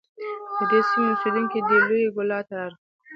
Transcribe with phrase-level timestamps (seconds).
[0.57, 2.79] د دې سیمې اوسیدونکي دی لویې کلا ته ارگ